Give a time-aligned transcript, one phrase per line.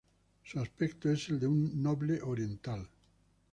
[0.41, 2.89] Su aspecto es el de un noble oriental.